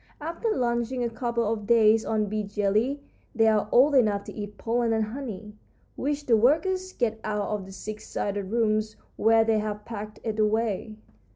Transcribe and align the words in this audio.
After 0.19 0.49
lunching 0.49 1.03
a 1.03 1.11
couple 1.11 1.43
of 1.45 1.67
days 1.67 2.03
on 2.05 2.25
bee 2.25 2.41
jelly 2.41 3.03
they 3.35 3.45
are 3.47 3.69
old 3.71 3.93
enough 3.93 4.23
to 4.23 4.33
eat 4.33 4.57
pollen 4.57 4.93
and 4.93 5.05
honey, 5.05 5.53
which 5.95 6.25
the 6.25 6.35
workers 6.35 6.91
get 6.93 7.19
out 7.23 7.49
of 7.49 7.67
the 7.67 7.71
six 7.71 8.07
sided 8.07 8.45
rooms 8.45 8.95
where 9.15 9.43
they 9.43 9.59
have 9.59 9.85
packed 9.85 10.19
it 10.23 10.39
away. 10.39 10.95